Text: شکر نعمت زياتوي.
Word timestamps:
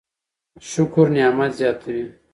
شکر 0.69 1.07
نعمت 1.15 1.51
زياتوي. 1.59 2.05